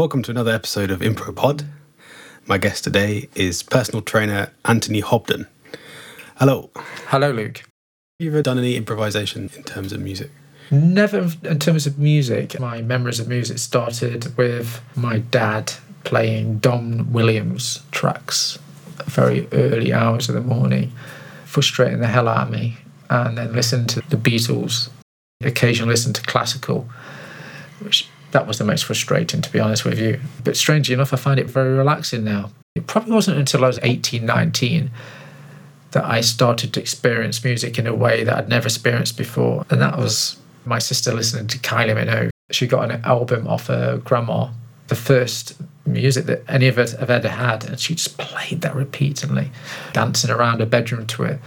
[0.00, 1.66] Welcome to another episode of ImproPod.
[2.46, 5.46] My guest today is personal trainer Anthony Hobden.
[6.36, 6.70] Hello.
[7.08, 7.58] Hello, Luke.
[7.58, 7.66] Have
[8.18, 10.30] you ever done any improvisation in terms of music?
[10.70, 12.58] Never in terms of music.
[12.58, 18.58] My memories of music started with my dad playing Don Williams tracks
[19.04, 20.92] very early hours of the morning,
[21.44, 22.78] frustrating the hell out of me.
[23.10, 24.88] And then listening to the Beatles,
[25.42, 26.88] occasionally listen to classical,
[27.80, 30.20] which that was the most frustrating, to be honest with you.
[30.44, 32.50] But strangely enough, I find it very relaxing now.
[32.74, 34.90] It probably wasn't until I was 18, 19
[35.92, 39.64] that I started to experience music in a way that I'd never experienced before.
[39.70, 42.30] And that was my sister listening to Kylie Minogue.
[42.52, 44.50] She got an album off her grandma,
[44.86, 47.64] the first music that any of us have ever had.
[47.64, 49.50] And she just played that repeatedly,
[49.92, 51.40] dancing around her bedroom to it.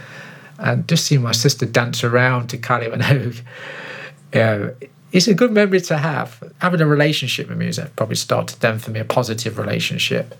[0.58, 3.40] And just seeing my sister dance around to Kylie Minogue,
[4.32, 4.74] you know,
[5.14, 6.42] it's a good memory to have.
[6.58, 10.34] Having a relationship with music probably started then for me, a positive relationship.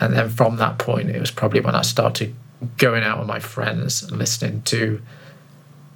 [0.00, 2.34] And then from that point, it was probably when I started
[2.76, 5.00] going out with my friends and listening to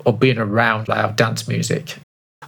[0.05, 1.99] or being around loud dance music.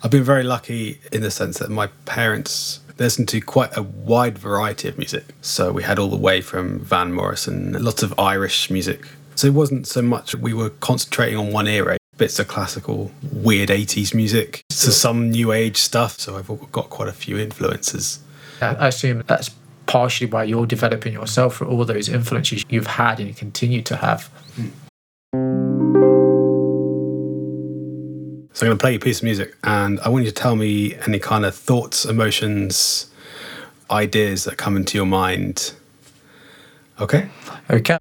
[0.04, 4.38] I've been very lucky in the sense that my parents listened to quite a wide
[4.38, 5.24] variety of music.
[5.40, 9.04] So we had all the way from Van Morrison, lots of Irish music.
[9.34, 13.70] So it wasn't so much we were concentrating on one era, bits of classical, weird
[13.70, 16.20] 80s music, to some new age stuff.
[16.20, 18.20] So I've got quite a few influences.
[18.60, 19.48] I assume that's
[19.86, 23.96] partially why you're developing yourself for all those influences you've had and you continue to
[23.96, 24.24] have.
[24.54, 24.68] Hmm.
[28.52, 30.36] So I'm going to play you a piece of music, and I want you to
[30.36, 33.10] tell me any kind of thoughts, emotions,
[33.90, 35.72] ideas that come into your mind.
[37.00, 37.30] Okay?
[37.70, 37.96] Okay.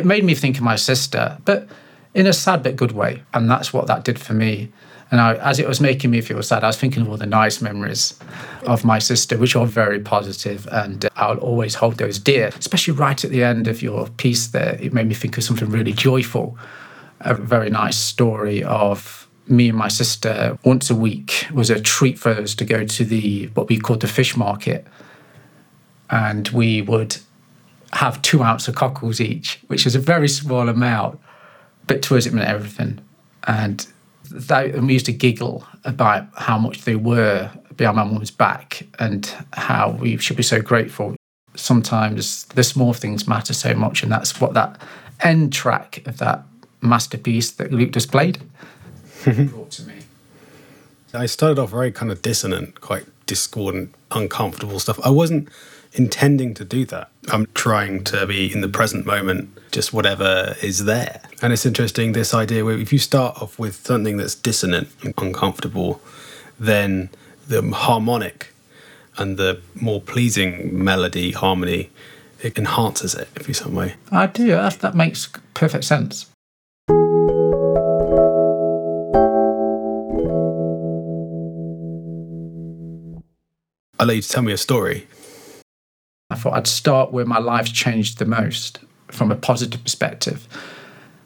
[0.00, 1.68] It made me think of my sister, but
[2.14, 3.22] in a sad but good way.
[3.34, 4.72] And that's what that did for me.
[5.10, 7.26] And I, as it was making me feel sad, I was thinking of all the
[7.26, 8.18] nice memories
[8.66, 12.48] of my sister, which are very positive, and uh, I'll always hold those dear.
[12.58, 15.68] Especially right at the end of your piece there, it made me think of something
[15.68, 16.56] really joyful.
[17.20, 22.16] A very nice story of me and my sister once a week was a treat
[22.18, 24.86] for us to go to the what we called the fish market,
[26.08, 27.18] and we would
[27.92, 31.18] have two ounce of cockles each, which was a very small amount,
[31.86, 33.00] but to us it meant everything.
[33.44, 33.86] And
[34.30, 38.86] that, and we used to giggle about how much they were behind my mum's back
[38.98, 41.16] and how we should be so grateful.
[41.56, 44.80] Sometimes the small things matter so much, and that's what that
[45.20, 46.44] end track of that
[46.80, 48.38] masterpiece that Luke just played
[49.24, 49.94] brought to me.
[51.12, 55.00] I started off very kind of dissonant, quite discordant, uncomfortable stuff.
[55.04, 55.48] I wasn't
[55.92, 57.10] intending to do that.
[57.32, 61.20] I'm trying to be in the present moment, just whatever is there.
[61.42, 65.14] And it's interesting this idea where if you start off with something that's dissonant and
[65.16, 66.00] uncomfortable,
[66.58, 67.08] then
[67.46, 68.52] the harmonic
[69.16, 71.90] and the more pleasing melody, harmony,
[72.42, 73.94] it enhances it in some way.
[74.10, 74.48] I do.
[74.48, 76.26] That, that makes perfect sense.
[83.98, 85.06] I'd like you to tell me a story
[86.40, 90.46] thought I'd start where my life's changed the most from a positive perspective.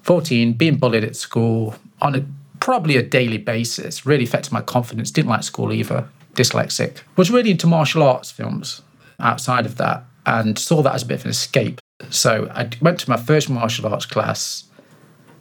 [0.03, 2.25] 14, being bullied at school on a
[2.61, 5.11] probably a daily basis really affected my confidence.
[5.11, 7.01] Didn't like school either, dyslexic.
[7.17, 8.83] Was really into martial arts films
[9.21, 11.81] outside of that and saw that as a bit of an escape.
[12.11, 14.65] So I went to my first martial arts class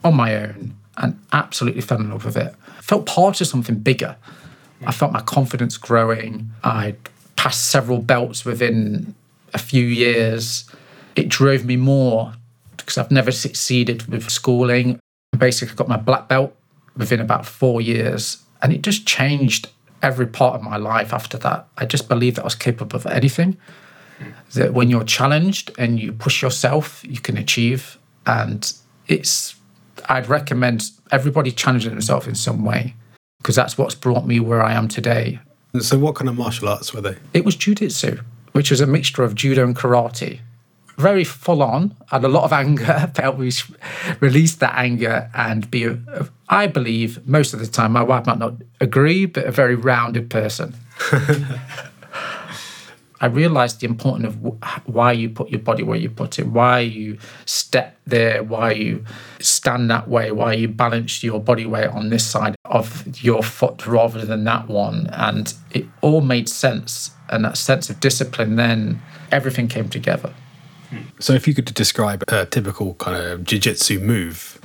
[0.04, 2.54] on my own and absolutely fell in love with it.
[2.82, 4.18] Felt part of something bigger.
[4.86, 6.52] I felt my confidence growing.
[6.64, 6.98] I'd
[7.36, 9.16] passed several belts within
[9.54, 10.70] a few years.
[11.16, 12.34] It drove me more
[12.78, 15.00] because I've never succeeded with schooling.
[15.34, 16.56] I basically got my black belt
[16.98, 19.70] within about four years, and it just changed
[20.02, 21.68] every part of my life after that.
[21.78, 23.58] I just believed that I was capable of anything.
[24.54, 27.98] That when you're challenged and you push yourself, you can achieve.
[28.26, 28.72] And
[29.08, 29.56] it's,
[30.08, 32.96] I'd recommend everybody challenging themselves in some way
[33.40, 35.40] because that's what's brought me where I am today.
[35.80, 37.18] So, what kind of martial arts were they?
[37.34, 38.24] It was jujitsu,
[38.54, 40.40] which was a mixture of judo and karate.
[40.98, 43.52] Very full on, had a lot of anger, felt we
[44.20, 45.98] release that anger and be,
[46.50, 50.30] I believe, most of the time, my wife might not agree, but a very rounded
[50.30, 50.76] person.
[53.24, 56.80] I realized the importance of why you put your body where you put it, why
[56.80, 59.06] you step there, why you
[59.40, 63.88] stand that way, why you balance your body weight on this side of your foot
[63.88, 65.08] rather than that one.
[65.14, 67.12] And it all made sense.
[67.30, 70.34] And that sense of discipline, then everything came together.
[71.20, 74.60] So, if you could describe a typical kind of jiu jitsu move,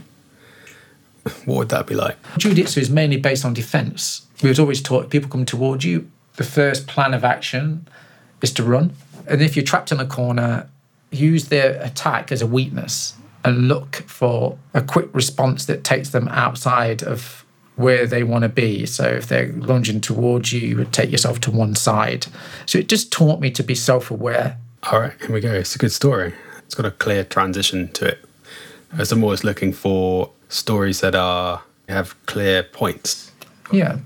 [1.45, 2.17] what would that be like?
[2.39, 4.27] Jiu jitsu is mainly based on defense.
[4.43, 7.87] We was always taught people come towards you, the first plan of action
[8.43, 8.93] is to run.
[9.27, 10.69] And if you're trapped in a corner,
[11.11, 13.15] use their attack as a weakness
[13.45, 17.45] and look for a quick response that takes them outside of
[17.77, 18.85] where they want to be.
[18.87, 22.27] So if they're lunging towards you, you would take yourself to one side.
[22.67, 24.59] So it just taught me to be self aware.
[24.91, 25.53] All right, here we go.
[25.53, 26.35] It's a good story.
[26.59, 28.25] It's got a clear transition to it.
[28.99, 33.33] As I'm always looking for stories that are have clear points.
[33.73, 33.99] Yeah.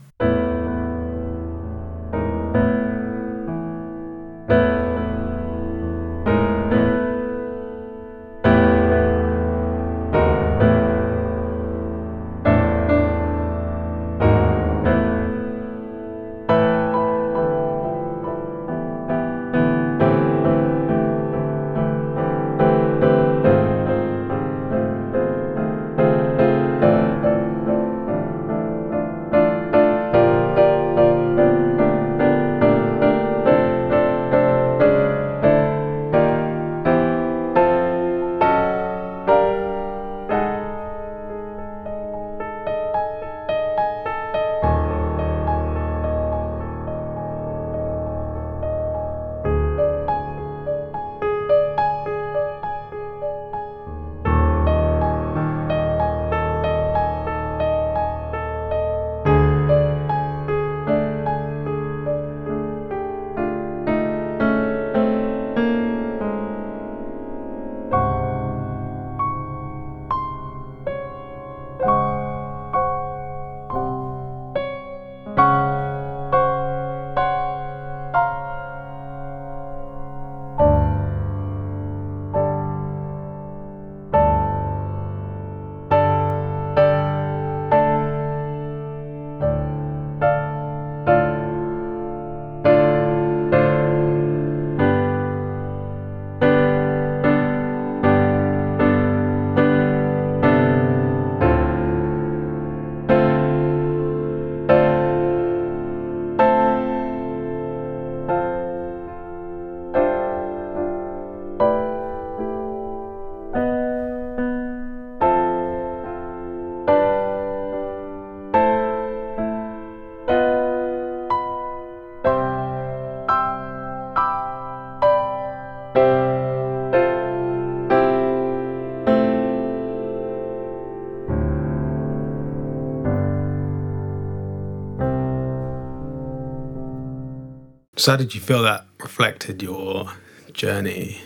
[138.02, 140.10] So, how did you feel that reflected your
[140.52, 141.20] journey?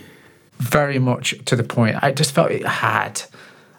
[0.59, 1.97] Very much to the point.
[2.03, 3.23] I just felt it had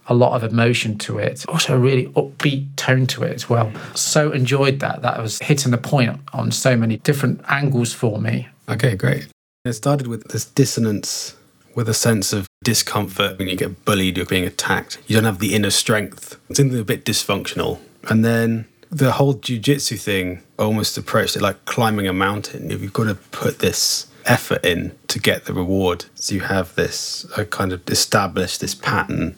[0.09, 1.47] a lot of emotion to it.
[1.47, 3.71] Also, a really upbeat tone to it as well.
[3.95, 5.03] So enjoyed that.
[5.03, 8.49] That was hitting the point on so many different angles for me.
[8.69, 9.29] Okay, great.
[9.65, 11.37] It started with this dissonance
[11.77, 14.99] with a sense of discomfort when you get bullied, you're being attacked.
[15.07, 16.37] You don't have the inner strength.
[16.51, 17.79] It's a bit dysfunctional.
[18.11, 22.71] And then the whole jujitsu thing almost approached it like climbing a mountain.
[22.71, 26.07] You've got to put this effort in to get the reward.
[26.15, 29.37] So you have this uh, kind of established this pattern.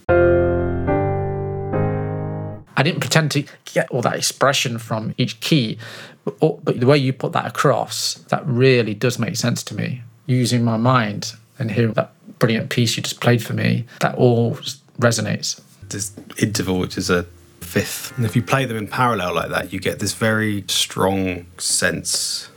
[2.76, 5.78] I didn't pretend to get all that expression from each key,
[6.24, 10.02] but, but the way you put that across, that really does make sense to me.
[10.26, 14.54] Using my mind and hearing that brilliant piece you just played for me, that all
[14.98, 15.60] resonates.
[15.88, 17.26] This interval, which is a
[17.60, 18.16] fifth.
[18.16, 22.50] And if you play them in parallel like that, you get this very strong sense.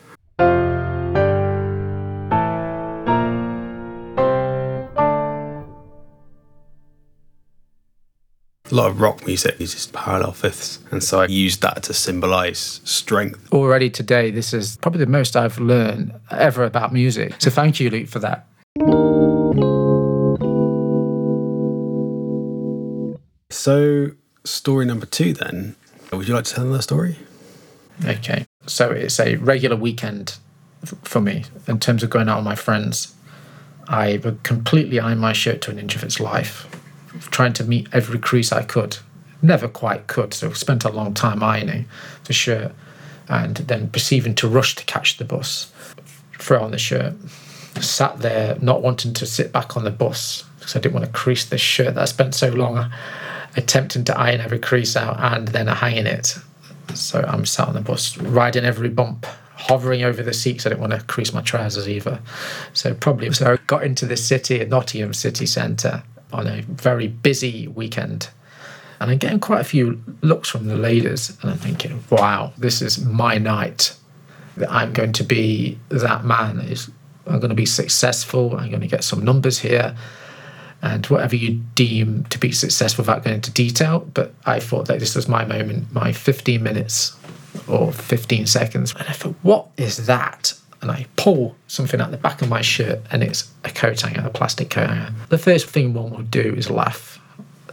[8.72, 12.82] A lot of rock music uses parallel fifths, and so I used that to symbolize
[12.84, 13.54] strength.
[13.54, 17.36] Already today, this is probably the most I've learned ever about music.
[17.38, 18.48] So thank you, Luke, for that.
[23.52, 24.10] So,
[24.44, 25.76] story number two then.
[26.12, 27.18] Would you like to tell that story?
[28.06, 28.46] Okay.
[28.68, 30.38] So it's a regular weekend
[31.04, 33.16] for me in terms of going out with my friends.
[33.88, 36.68] I would completely iron my shirt to an inch of its life,
[37.32, 38.98] trying to meet every crease I could.
[39.42, 41.86] Never quite could, so spent a long time ironing
[42.26, 42.74] the shirt
[43.28, 45.72] and then perceiving to rush to catch the bus,
[46.40, 47.14] throw on the shirt.
[47.82, 51.12] Sat there not wanting to sit back on the bus because I didn't want to
[51.12, 52.92] crease this shirt that I spent so long
[53.56, 56.38] attempting to iron every crease out and then hanging it.
[56.94, 60.66] So I'm sat on the bus, riding every bump, hovering over the seats.
[60.66, 62.20] I didn't want to crease my trousers either.
[62.74, 67.68] So probably so I got into the city Nottingham city centre on a very busy
[67.68, 68.30] weekend.
[69.00, 72.82] And I'm getting quite a few looks from the ladies, and I'm thinking, wow, this
[72.82, 73.96] is my night.
[74.70, 76.60] I'm going to be that man.
[77.28, 78.56] I'm going to be successful.
[78.56, 79.96] I'm going to get some numbers here
[80.84, 84.02] and whatever you deem to be successful without going into detail.
[84.14, 87.16] But I thought that this was my moment, my 15 minutes
[87.70, 88.94] or 15 seconds.
[89.00, 90.54] And I thought, what is that?
[90.82, 94.28] And I pull something out the back of my shirt and it's a coat hanger,
[94.28, 95.14] a plastic coat hanger.
[95.30, 97.18] The first thing one will do is laugh.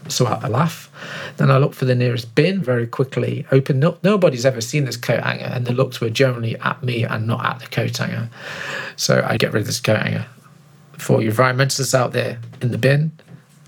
[0.07, 0.89] So I laugh.
[1.37, 4.03] Then I look for the nearest bin very quickly, open up.
[4.05, 7.45] Nobody's ever seen this coat hanger, and the looks were generally at me and not
[7.45, 8.29] at the coat hanger.
[8.97, 10.27] So I get rid of this coat hanger
[11.01, 13.13] for environmentalists out there in the bin.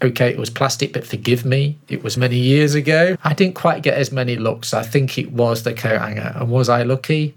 [0.02, 3.16] Okay, it was plastic, but forgive me, it was many years ago.
[3.22, 4.74] I didn't quite get as many looks.
[4.74, 6.32] I think it was the coat hanger.
[6.34, 7.36] And was I lucky?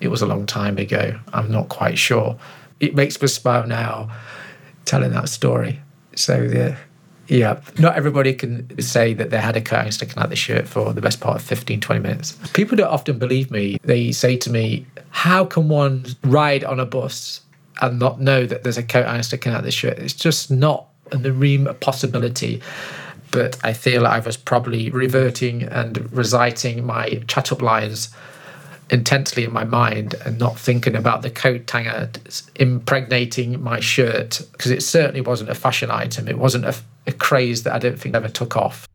[0.00, 1.18] It was a long time ago.
[1.32, 2.38] I'm not quite sure.
[2.78, 4.10] It makes me smile now
[4.84, 5.80] telling that story.
[6.14, 6.76] So, the,
[7.26, 10.68] yeah, not everybody can say that they had a coat hanger sticking out the shirt
[10.68, 12.38] for the best part of 15, 20 minutes.
[12.52, 13.78] People don't often believe me.
[13.82, 17.40] They say to me, How can one ride on a bus
[17.80, 19.98] and not know that there's a coat hanger sticking out the shirt.
[19.98, 22.62] It's just not in the realm possibility.
[23.30, 28.08] But I feel I was probably reverting and reciting my chat up lines
[28.88, 32.08] intensely in my mind and not thinking about the coat hanger
[32.54, 36.28] impregnating my shirt because it certainly wasn't a fashion item.
[36.28, 36.74] It wasn't a,
[37.06, 38.86] a craze that I don't think ever took off.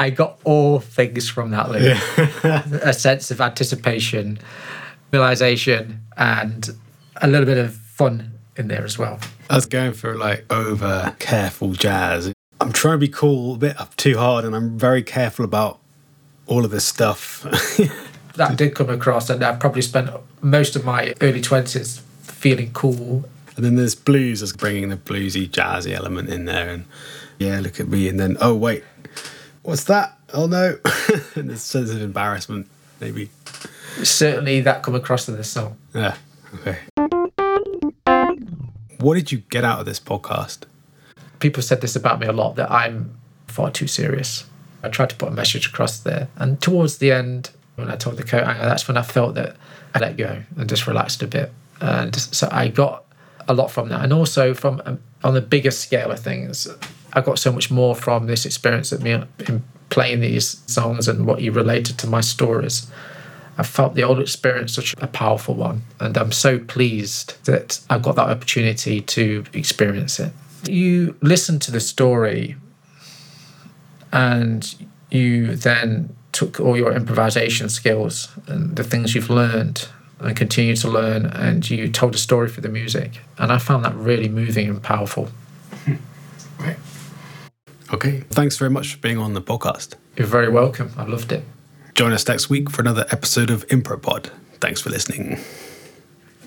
[0.00, 1.98] I got all things from that loop.
[2.82, 4.38] a sense of anticipation,
[5.12, 6.70] realization, and
[7.20, 9.20] a little bit of fun in there as well.
[9.50, 12.32] I was going for like over careful jazz.
[12.62, 15.80] I'm trying to be cool a bit up too hard, and I'm very careful about
[16.46, 17.42] all of this stuff.
[18.36, 20.08] that did come across, and I probably spent
[20.40, 23.28] most of my early 20s feeling cool.
[23.54, 26.86] And then there's blues, as bringing the bluesy, jazzy element in there, and
[27.38, 28.82] yeah, look at me, and then oh wait,
[29.62, 30.18] what's that?
[30.32, 30.78] Oh no,
[31.34, 32.68] and a sense of embarrassment,
[33.00, 33.30] maybe.
[34.02, 35.76] Certainly, that come across in the song.
[35.94, 36.16] Yeah.
[36.54, 36.78] Okay.
[38.98, 40.64] What did you get out of this podcast?
[41.38, 44.44] People said this about me a lot that I'm far too serious.
[44.82, 48.16] I tried to put a message across there, and towards the end, when I told
[48.16, 49.56] the coat hanger, that's when I felt that
[49.94, 51.52] I let go and just relaxed a bit.
[51.80, 53.04] And so I got
[53.48, 54.02] a lot from that.
[54.02, 56.68] And also from um, on the bigger scale of things,
[57.12, 61.26] I got so much more from this experience of me in playing these songs and
[61.26, 62.90] what you related to my stories.
[63.58, 67.98] I felt the old experience such a powerful one, and I'm so pleased that I
[67.98, 70.32] got that opportunity to experience it.
[70.66, 72.56] You listen to the story,
[74.12, 74.74] and
[75.10, 79.88] you then took all your improvisation skills and the things you've learned
[80.20, 83.20] and continue to learn, and you told a story for the music.
[83.38, 85.28] And I found that really moving and powerful.
[86.58, 86.76] Right.
[87.92, 88.20] Okay.
[88.30, 89.94] Thanks very much for being on the podcast.
[90.16, 90.92] You're very welcome.
[90.96, 91.44] I loved it.
[91.94, 94.30] Join us next week for another episode of Impropod.
[94.60, 95.38] Thanks for listening.